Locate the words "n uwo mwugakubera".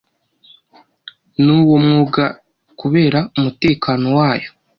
1.43-3.19